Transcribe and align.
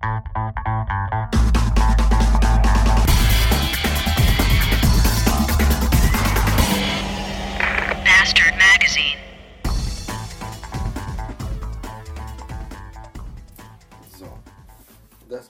Das 0.00 0.08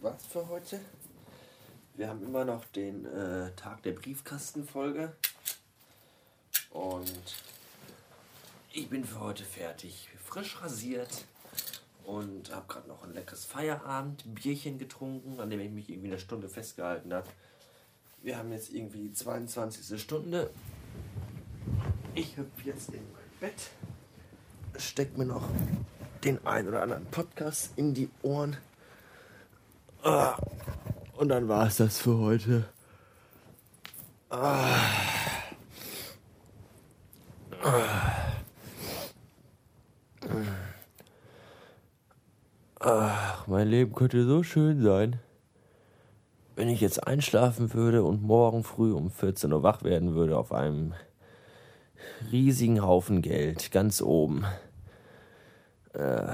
war's 0.00 0.24
für 0.30 0.48
heute. 0.48 0.80
Wir 1.96 2.08
haben 2.08 2.22
immer 2.22 2.44
noch 2.44 2.64
den 2.66 3.04
äh, 3.04 3.50
Tag 3.56 3.82
der 3.82 3.92
Briefkastenfolge. 3.92 5.16
Und 6.70 7.34
ich 8.72 8.88
bin 8.88 9.04
für 9.04 9.18
heute 9.18 9.42
fertig. 9.42 10.08
Frisch 10.24 10.62
rasiert. 10.62 11.26
Und 12.06 12.54
habe 12.54 12.66
gerade 12.68 12.86
noch 12.88 13.02
ein 13.02 13.12
leckeres 13.14 13.44
Feierabendbierchen 13.44 14.78
getrunken, 14.78 15.40
an 15.40 15.50
dem 15.50 15.58
ich 15.58 15.70
mich 15.70 15.90
irgendwie 15.90 16.06
eine 16.08 16.20
Stunde 16.20 16.48
festgehalten 16.48 17.12
habe. 17.12 17.26
Wir 18.22 18.38
haben 18.38 18.52
jetzt 18.52 18.72
irgendwie 18.72 19.08
die 19.08 19.12
22. 19.12 20.00
Stunde. 20.00 20.50
Ich 22.14 22.36
hüpfe 22.36 22.62
jetzt 22.64 22.90
in 22.90 23.02
mein 23.12 23.40
Bett. 23.40 23.70
Steck 24.78 25.18
mir 25.18 25.26
noch 25.26 25.48
den 26.22 26.44
ein 26.46 26.68
oder 26.68 26.82
anderen 26.82 27.06
Podcast 27.06 27.72
in 27.74 27.92
die 27.92 28.08
Ohren. 28.22 28.56
Ah, 30.04 30.36
Und 31.16 31.28
dann 31.28 31.48
war 31.48 31.66
es 31.66 31.78
das 31.78 31.98
für 31.98 32.16
heute. 32.18 32.68
Ah. 34.30 34.78
Ach, 37.62 38.15
mein 43.66 43.72
Leben 43.72 43.94
könnte 43.94 44.24
so 44.24 44.44
schön 44.44 44.80
sein. 44.80 45.18
Wenn 46.54 46.68
ich 46.68 46.80
jetzt 46.80 47.04
einschlafen 47.04 47.74
würde 47.74 48.04
und 48.04 48.22
morgen 48.22 48.62
früh 48.62 48.92
um 48.92 49.10
14 49.10 49.52
Uhr 49.52 49.64
wach 49.64 49.82
werden 49.82 50.14
würde 50.14 50.38
auf 50.38 50.52
einem 50.52 50.94
riesigen 52.30 52.80
Haufen 52.80 53.22
Geld 53.22 53.72
ganz 53.72 54.00
oben. 54.00 54.44
Äh, 55.94 56.28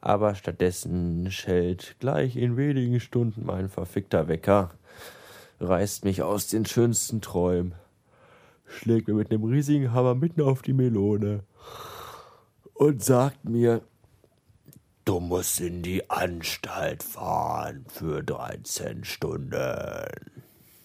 aber 0.00 0.34
stattdessen 0.34 1.30
schellt 1.30 1.96
gleich 2.00 2.36
in 2.36 2.56
wenigen 2.56 2.98
Stunden 2.98 3.44
mein 3.44 3.68
verfickter 3.68 4.26
Wecker, 4.26 4.70
reißt 5.60 6.06
mich 6.06 6.22
aus 6.22 6.46
den 6.46 6.64
schönsten 6.64 7.20
Träumen, 7.20 7.74
schlägt 8.64 9.06
mir 9.06 9.14
mit 9.14 9.30
einem 9.30 9.44
riesigen 9.44 9.92
Hammer 9.92 10.14
mitten 10.14 10.40
auf 10.40 10.62
die 10.62 10.72
Melone 10.72 11.40
und 12.72 13.04
sagt 13.04 13.44
mir, 13.44 13.82
du 15.04 15.20
musst 15.20 15.60
in 15.60 15.82
die 15.82 16.08
Anstalt 16.10 17.02
fahren 17.02 17.84
für 17.88 18.22
13 18.22 19.04
Stunden. 19.04 20.06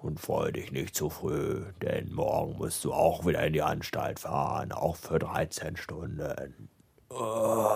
Und 0.00 0.20
freu 0.20 0.52
dich 0.52 0.70
nicht 0.70 0.94
zu 0.94 1.10
früh, 1.10 1.64
denn 1.82 2.12
morgen 2.12 2.56
musst 2.56 2.84
du 2.84 2.92
auch 2.92 3.26
wieder 3.26 3.44
in 3.44 3.52
die 3.52 3.62
Anstalt 3.62 4.20
fahren, 4.20 4.70
auch 4.70 4.96
für 4.96 5.18
13 5.18 5.76
Stunden. 5.76 6.68
Oh. 7.10 7.66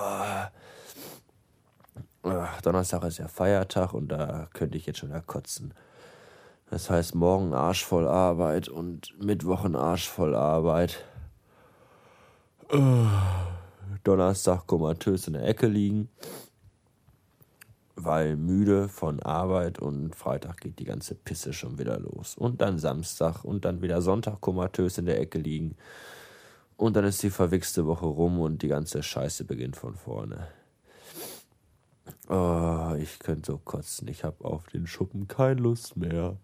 Ach, 2.24 2.60
Donnerstag 2.62 3.02
ist 3.04 3.18
ja 3.18 3.26
Feiertag 3.26 3.92
und 3.92 4.08
da 4.08 4.48
könnte 4.52 4.78
ich 4.78 4.86
jetzt 4.86 5.00
schon 5.00 5.10
erkotzen. 5.10 5.74
Das 6.70 6.88
heißt, 6.88 7.16
morgen 7.16 7.52
Arsch 7.52 7.84
voll 7.84 8.06
Arbeit 8.06 8.68
und 8.68 9.12
Mittwoch 9.20 9.64
ein 9.64 9.74
Arsch 9.76 10.08
voll 10.08 10.34
Arbeit. 10.34 11.04
Oh. 12.72 13.06
Donnerstag 14.04 14.66
komatös 14.66 15.26
in 15.26 15.34
der 15.34 15.46
Ecke 15.46 15.66
liegen, 15.66 16.08
weil 17.94 18.36
müde 18.36 18.88
von 18.88 19.20
Arbeit 19.20 19.78
und 19.78 20.14
Freitag 20.16 20.60
geht 20.60 20.78
die 20.78 20.84
ganze 20.84 21.14
Pisse 21.14 21.52
schon 21.52 21.78
wieder 21.78 21.98
los. 22.00 22.36
Und 22.36 22.60
dann 22.60 22.78
Samstag 22.78 23.44
und 23.44 23.64
dann 23.64 23.82
wieder 23.82 24.02
Sonntag 24.02 24.40
komatös 24.40 24.98
in 24.98 25.06
der 25.06 25.20
Ecke 25.20 25.38
liegen. 25.38 25.76
Und 26.76 26.96
dann 26.96 27.04
ist 27.04 27.22
die 27.22 27.30
verwichste 27.30 27.86
Woche 27.86 28.06
rum 28.06 28.40
und 28.40 28.62
die 28.62 28.68
ganze 28.68 29.02
Scheiße 29.02 29.44
beginnt 29.44 29.76
von 29.76 29.94
vorne. 29.94 30.48
Oh, 32.28 32.94
ich 32.98 33.18
könnte 33.18 33.52
so 33.52 33.58
kotzen. 33.58 34.08
Ich 34.08 34.24
habe 34.24 34.44
auf 34.44 34.66
den 34.68 34.86
Schuppen 34.86 35.28
keine 35.28 35.60
Lust 35.60 35.96
mehr. 35.96 36.36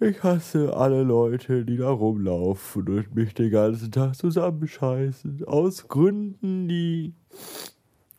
Ich 0.00 0.22
hasse 0.24 0.76
alle 0.76 1.04
Leute, 1.04 1.64
die 1.64 1.76
da 1.76 1.88
rumlaufen 1.88 2.88
und 2.88 3.14
mich 3.14 3.32
den 3.32 3.50
ganzen 3.50 3.92
Tag 3.92 4.16
zusammenscheißen. 4.16 5.44
Aus 5.44 5.86
Gründen, 5.86 6.66
die 6.68 7.14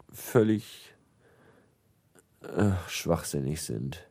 völlig 0.10 0.94
äh, 2.42 2.72
schwachsinnig 2.88 3.62
sind. 3.62 4.08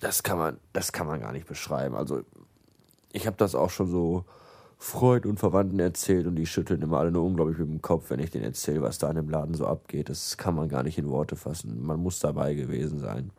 Das 0.00 0.22
kann 0.22 0.38
man, 0.38 0.60
das 0.74 0.92
kann 0.92 1.06
man 1.06 1.20
gar 1.20 1.32
nicht 1.32 1.46
beschreiben. 1.46 1.96
Also 1.96 2.22
ich 3.12 3.26
habe 3.26 3.36
das 3.38 3.54
auch 3.54 3.70
schon 3.70 3.90
so 3.90 4.24
Freunden 4.82 5.28
und 5.28 5.38
Verwandten 5.38 5.78
erzählt 5.78 6.26
und 6.26 6.36
die 6.36 6.46
schütteln 6.46 6.80
immer 6.80 6.98
alle 6.98 7.10
nur 7.12 7.22
unglaublich 7.22 7.58
mit 7.58 7.68
dem 7.68 7.82
Kopf, 7.82 8.08
wenn 8.08 8.18
ich 8.18 8.30
denen 8.30 8.46
erzähle, 8.46 8.80
was 8.80 8.96
da 8.96 9.10
in 9.10 9.16
dem 9.16 9.28
Laden 9.28 9.54
so 9.54 9.66
abgeht. 9.66 10.08
Das 10.08 10.38
kann 10.38 10.54
man 10.54 10.70
gar 10.70 10.82
nicht 10.82 10.96
in 10.96 11.10
Worte 11.10 11.36
fassen. 11.36 11.84
Man 11.84 12.00
muss 12.00 12.18
dabei 12.18 12.54
gewesen 12.54 12.98
sein. 12.98 13.30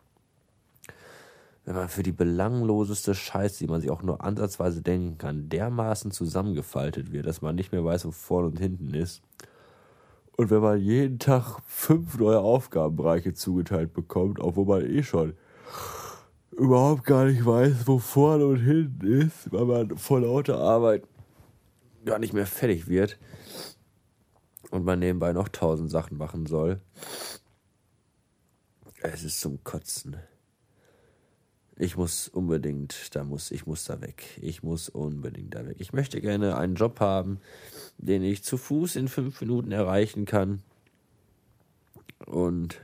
Wenn 1.64 1.74
man 1.74 1.88
für 1.88 2.04
die 2.04 2.12
belangloseste 2.12 3.16
Scheiße, 3.16 3.58
die 3.58 3.66
man 3.66 3.80
sich 3.80 3.90
auch 3.90 4.04
nur 4.04 4.22
ansatzweise 4.22 4.82
denken 4.82 5.18
kann, 5.18 5.48
dermaßen 5.48 6.12
zusammengefaltet 6.12 7.10
wird, 7.10 7.26
dass 7.26 7.42
man 7.42 7.56
nicht 7.56 7.72
mehr 7.72 7.84
weiß, 7.84 8.06
wo 8.06 8.12
vorne 8.12 8.46
und 8.46 8.60
hinten 8.60 8.94
ist. 8.94 9.20
Und 10.36 10.48
wenn 10.50 10.62
man 10.62 10.78
jeden 10.78 11.18
Tag 11.18 11.58
fünf 11.66 12.18
neue 12.20 12.38
Aufgabenbereiche 12.38 13.34
zugeteilt 13.34 13.92
bekommt, 13.92 14.38
obwohl 14.38 14.66
man 14.66 14.88
eh 14.88 15.02
schon 15.02 15.34
überhaupt 16.56 17.04
gar 17.04 17.24
nicht 17.24 17.44
weiß, 17.44 17.86
wo 17.86 17.98
vorne 17.98 18.46
und 18.46 18.60
hinten 18.60 19.06
ist, 19.06 19.52
weil 19.52 19.64
man 19.64 19.96
vor 19.96 20.20
lauter 20.20 20.58
Arbeit 20.58 21.02
gar 22.04 22.18
nicht 22.18 22.32
mehr 22.32 22.46
fertig 22.46 22.88
wird 22.88 23.18
und 24.70 24.84
man 24.84 24.98
nebenbei 24.98 25.32
noch 25.32 25.48
tausend 25.48 25.90
Sachen 25.90 26.16
machen 26.16 26.46
soll. 26.46 26.80
Es 29.02 29.24
ist 29.24 29.40
zum 29.40 29.62
Kotzen. 29.64 30.16
Ich 31.76 31.96
muss 31.96 32.28
unbedingt, 32.28 33.14
da 33.16 33.24
muss, 33.24 33.50
ich 33.50 33.66
muss 33.66 33.84
da 33.84 34.00
weg. 34.00 34.38
Ich 34.40 34.62
muss 34.62 34.88
unbedingt 34.88 35.54
da 35.54 35.66
weg. 35.66 35.76
Ich 35.80 35.92
möchte 35.92 36.20
gerne 36.20 36.56
einen 36.56 36.76
Job 36.76 37.00
haben, 37.00 37.40
den 37.98 38.22
ich 38.22 38.44
zu 38.44 38.56
Fuß 38.56 38.96
in 38.96 39.08
fünf 39.08 39.40
Minuten 39.40 39.72
erreichen 39.72 40.24
kann. 40.24 40.62
Und 42.26 42.80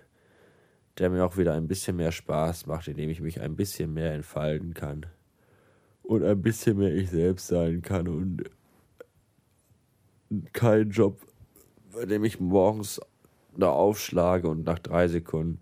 der 0.99 1.11
mir 1.11 1.25
auch 1.25 1.37
wieder 1.37 1.55
ein 1.55 1.69
bisschen 1.69 1.97
mehr 1.97 2.11
Spaß 2.11 2.67
macht, 2.67 2.89
indem 2.89 3.09
ich 3.09 3.21
mich 3.21 3.41
ein 3.41 3.55
bisschen 3.55 3.95
mehr 3.95 4.15
entfalten 4.15 4.75
kann. 4.75 5.07
Und 6.03 6.25
ein 6.25 6.43
bisschen 6.43 6.79
mehr 6.79 6.93
ich 6.93 7.11
selbst 7.11 7.47
sein 7.47 7.83
kann. 7.83 8.09
Und 8.09 8.51
kein 10.53 10.91
Job, 10.91 11.21
bei 11.93 12.07
dem 12.07 12.25
ich 12.25 12.41
morgens 12.41 13.01
da 13.57 13.71
aufschlage 13.71 14.49
und 14.49 14.65
nach 14.65 14.79
drei 14.79 15.09
Sekunden 15.09 15.61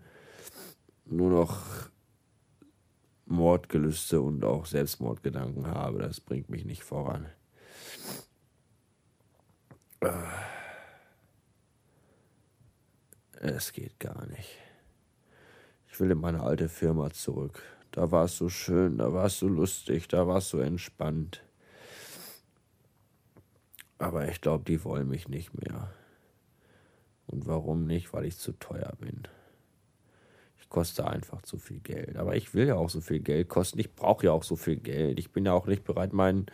nur 1.05 1.29
noch 1.29 1.89
Mordgelüste 3.25 4.21
und 4.21 4.43
auch 4.43 4.65
Selbstmordgedanken 4.65 5.67
habe. 5.67 5.99
Das 5.99 6.19
bringt 6.19 6.49
mich 6.49 6.65
nicht 6.65 6.83
voran. 6.83 7.27
Es 13.39 13.73
geht 13.73 13.99
gar 13.99 14.25
nicht. 14.27 14.57
Ich 15.87 15.99
will 15.99 16.11
in 16.11 16.19
meine 16.19 16.41
alte 16.41 16.69
Firma 16.69 17.09
zurück. 17.09 17.63
Da 17.91 18.11
war 18.11 18.25
es 18.25 18.37
so 18.37 18.49
schön, 18.49 18.97
da 18.97 19.13
war 19.13 19.25
es 19.25 19.39
so 19.39 19.47
lustig, 19.47 20.07
da 20.07 20.27
war 20.27 20.37
es 20.37 20.49
so 20.49 20.59
entspannt. 20.59 21.43
Aber 23.97 24.27
ich 24.27 24.41
glaube, 24.41 24.63
die 24.63 24.83
wollen 24.83 25.07
mich 25.07 25.27
nicht 25.27 25.53
mehr. 25.59 25.91
Und 27.25 27.45
warum 27.47 27.85
nicht? 27.85 28.13
Weil 28.13 28.25
ich 28.25 28.37
zu 28.37 28.53
teuer 28.53 28.93
bin. 28.99 29.23
Ich 30.59 30.69
koste 30.69 31.07
einfach 31.07 31.41
zu 31.41 31.57
viel 31.57 31.79
Geld. 31.79 32.17
Aber 32.17 32.35
ich 32.35 32.53
will 32.53 32.67
ja 32.67 32.75
auch 32.75 32.89
so 32.89 33.01
viel 33.01 33.19
Geld 33.19 33.49
kosten. 33.49 33.79
Ich 33.79 33.95
brauche 33.95 34.25
ja 34.25 34.31
auch 34.31 34.43
so 34.43 34.55
viel 34.55 34.77
Geld. 34.77 35.19
Ich 35.19 35.31
bin 35.31 35.45
ja 35.45 35.53
auch 35.53 35.67
nicht 35.67 35.83
bereit, 35.83 36.13
meinen 36.13 36.47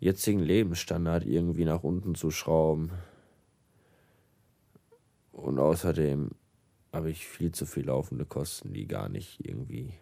jetzigen 0.00 0.40
Lebensstandard 0.40 1.24
irgendwie 1.24 1.64
nach 1.64 1.82
unten 1.82 2.14
zu 2.14 2.30
schrauben. 2.30 2.90
Und 5.30 5.58
außerdem 5.58 6.30
habe 6.92 7.10
ich 7.10 7.26
viel 7.26 7.52
zu 7.52 7.66
viel 7.66 7.86
laufende 7.86 8.26
Kosten, 8.26 8.72
die 8.72 8.86
gar 8.86 9.08
nicht 9.08 9.46
irgendwie. 9.46 9.94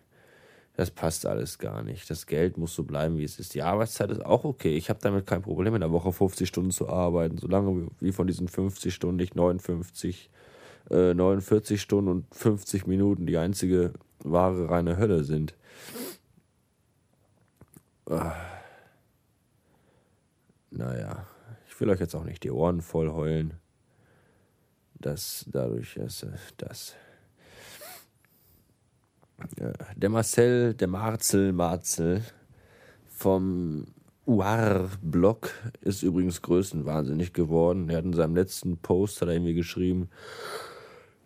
Das 0.80 0.90
passt 0.90 1.26
alles 1.26 1.58
gar 1.58 1.82
nicht. 1.82 2.08
Das 2.08 2.24
Geld 2.24 2.56
muss 2.56 2.74
so 2.74 2.84
bleiben, 2.84 3.18
wie 3.18 3.24
es 3.24 3.38
ist. 3.38 3.52
Die 3.52 3.60
Arbeitszeit 3.60 4.10
ist 4.10 4.24
auch 4.24 4.44
okay. 4.44 4.78
Ich 4.78 4.88
habe 4.88 4.98
damit 5.02 5.26
kein 5.26 5.42
Problem, 5.42 5.74
in 5.74 5.82
der 5.82 5.92
Woche 5.92 6.10
50 6.10 6.48
Stunden 6.48 6.70
zu 6.70 6.88
arbeiten. 6.88 7.36
Solange 7.36 7.88
wie 8.00 8.12
von 8.12 8.26
diesen 8.26 8.48
50 8.48 8.94
Stunden 8.94 9.16
nicht 9.16 9.36
59, 9.36 10.30
äh, 10.88 11.12
49 11.12 11.82
Stunden 11.82 12.10
und 12.10 12.34
50 12.34 12.86
Minuten 12.86 13.26
die 13.26 13.36
einzige 13.36 13.92
wahre 14.24 14.70
reine 14.70 14.96
Hölle 14.96 15.22
sind. 15.22 15.54
Ah. 18.06 18.32
Naja, 20.70 21.26
ich 21.68 21.78
will 21.78 21.90
euch 21.90 22.00
jetzt 22.00 22.14
auch 22.14 22.24
nicht 22.24 22.42
die 22.42 22.50
Ohren 22.50 22.80
voll 22.80 23.10
heulen. 23.10 23.52
dass 24.94 25.44
dadurch, 25.46 25.96
dass 25.96 26.26
das. 26.56 26.96
Der 29.96 30.08
Marcel, 30.08 30.74
der 30.74 30.88
Marzel, 30.88 31.52
Marzel 31.52 32.22
vom 33.08 33.86
Uar-Blog 34.26 35.50
ist 35.80 36.02
übrigens 36.02 36.42
größenwahnsinnig 36.42 37.32
geworden. 37.32 37.88
Er 37.88 37.98
hat 37.98 38.04
in 38.04 38.12
seinem 38.12 38.36
letzten 38.36 38.78
Post 38.78 39.20
hat 39.20 39.28
er 39.28 39.34
irgendwie 39.34 39.54
geschrieben, 39.54 40.08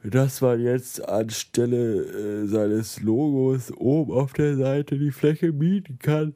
dass 0.02 0.40
man 0.40 0.60
jetzt 0.60 1.06
anstelle 1.08 2.02
äh, 2.02 2.46
seines 2.46 3.00
Logos 3.00 3.72
oben 3.76 4.12
auf 4.12 4.32
der 4.32 4.56
Seite 4.56 4.98
die 4.98 5.12
Fläche 5.12 5.52
mieten 5.52 5.98
kann 5.98 6.34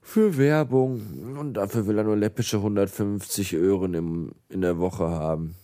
für 0.00 0.38
Werbung. 0.38 1.36
Und 1.38 1.54
dafür 1.54 1.86
will 1.86 1.98
er 1.98 2.04
nur 2.04 2.16
läppische 2.16 2.58
150 2.58 3.56
Euro 3.56 3.86
im, 3.86 4.32
in 4.48 4.60
der 4.60 4.78
Woche 4.78 5.08
haben. 5.08 5.56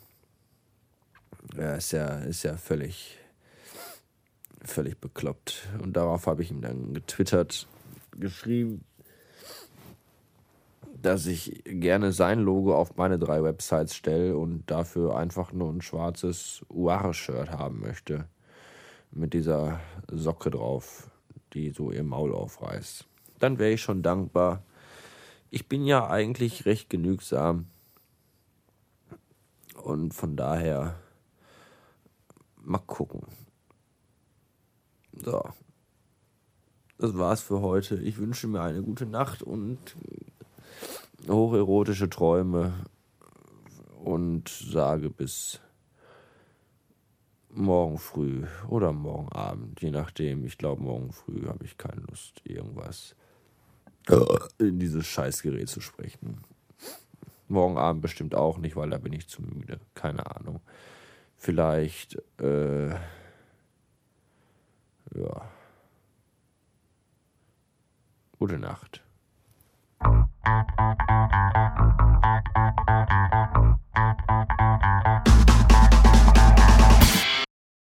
Ja, 1.56 1.74
ist 1.74 1.92
ja, 1.92 2.18
ist 2.20 2.42
ja 2.42 2.56
völlig, 2.56 3.18
völlig 4.64 5.00
bekloppt. 5.00 5.68
Und 5.82 5.96
darauf 5.96 6.26
habe 6.26 6.42
ich 6.42 6.50
ihm 6.50 6.60
dann 6.60 6.94
getwittert, 6.94 7.66
geschrieben, 8.18 8.84
dass 11.00 11.26
ich 11.26 11.62
gerne 11.64 12.12
sein 12.12 12.40
Logo 12.40 12.74
auf 12.76 12.96
meine 12.96 13.18
drei 13.18 13.42
Websites 13.42 13.94
stelle 13.94 14.36
und 14.36 14.70
dafür 14.70 15.16
einfach 15.16 15.52
nur 15.52 15.72
ein 15.72 15.82
schwarzes 15.82 16.64
Uare-Shirt 16.68 17.50
haben 17.50 17.80
möchte. 17.80 18.28
Mit 19.10 19.34
dieser 19.34 19.80
Socke 20.10 20.50
drauf, 20.50 21.10
die 21.52 21.70
so 21.70 21.90
ihr 21.90 22.04
Maul 22.04 22.34
aufreißt. 22.34 23.06
Dann 23.40 23.58
wäre 23.58 23.72
ich 23.72 23.82
schon 23.82 24.02
dankbar. 24.02 24.62
Ich 25.50 25.68
bin 25.68 25.84
ja 25.84 26.08
eigentlich 26.08 26.64
recht 26.64 26.88
genügsam. 26.88 27.66
Und 29.82 30.14
von 30.14 30.36
daher 30.36 30.94
mal 32.56 32.78
gucken. 32.78 33.26
So. 35.12 35.42
Das 36.98 37.16
war's 37.18 37.42
für 37.42 37.60
heute. 37.60 37.96
Ich 37.96 38.18
wünsche 38.18 38.46
mir 38.46 38.62
eine 38.62 38.82
gute 38.82 39.06
Nacht 39.06 39.42
und 39.42 39.96
hocherotische 41.28 42.08
Träume 42.08 42.72
und 44.04 44.48
sage 44.48 45.10
bis 45.10 45.60
morgen 47.48 47.98
früh 47.98 48.44
oder 48.68 48.92
morgen 48.92 49.30
Abend, 49.30 49.80
je 49.82 49.90
nachdem. 49.90 50.44
Ich 50.44 50.58
glaube, 50.58 50.82
morgen 50.82 51.12
früh 51.12 51.46
habe 51.46 51.64
ich 51.64 51.76
keine 51.76 52.02
Lust, 52.02 52.40
irgendwas 52.44 53.14
in 54.58 54.78
dieses 54.78 55.06
Scheißgerät 55.06 55.68
zu 55.68 55.80
sprechen. 55.80 56.38
Morgen 57.48 57.76
Abend 57.78 58.02
bestimmt 58.02 58.34
auch 58.34 58.58
nicht, 58.58 58.76
weil 58.76 58.90
da 58.90 58.98
bin 58.98 59.12
ich 59.12 59.28
zu 59.28 59.42
müde. 59.42 59.78
Keine 59.94 60.34
Ahnung. 60.34 60.60
Vielleicht, 61.36 62.16
äh, 62.40 62.94
ja. 65.14 65.42
Gute 68.38 68.58
Nacht. 68.58 69.02